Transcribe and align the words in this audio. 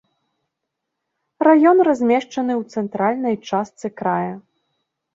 Раён 1.45 1.83
размешчаны 1.89 2.53
ў 2.61 2.81
цэнтральнай 2.81 3.35
частцы 3.49 3.97
края. 3.99 4.35